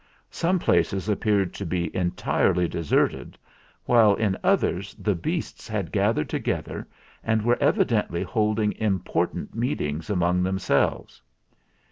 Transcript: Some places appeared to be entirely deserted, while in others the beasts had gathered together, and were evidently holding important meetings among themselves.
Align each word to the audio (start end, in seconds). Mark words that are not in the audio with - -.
Some 0.31 0.57
places 0.57 1.07
appeared 1.07 1.53
to 1.53 1.63
be 1.63 1.95
entirely 1.95 2.67
deserted, 2.67 3.37
while 3.85 4.15
in 4.15 4.35
others 4.43 4.95
the 4.95 5.13
beasts 5.13 5.67
had 5.67 5.91
gathered 5.91 6.27
together, 6.27 6.87
and 7.23 7.43
were 7.43 7.61
evidently 7.61 8.23
holding 8.23 8.71
important 8.79 9.53
meetings 9.53 10.09
among 10.09 10.41
themselves. 10.41 11.21